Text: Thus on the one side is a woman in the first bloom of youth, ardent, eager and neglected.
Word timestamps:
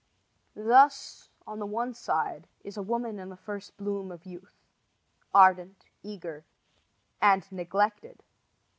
Thus 0.55 1.29
on 1.45 1.59
the 1.59 1.67
one 1.67 1.93
side 1.93 2.47
is 2.63 2.75
a 2.75 2.81
woman 2.81 3.19
in 3.19 3.29
the 3.29 3.37
first 3.37 3.77
bloom 3.77 4.11
of 4.11 4.25
youth, 4.25 4.55
ardent, 5.31 5.85
eager 6.01 6.43
and 7.21 7.45
neglected. 7.51 8.23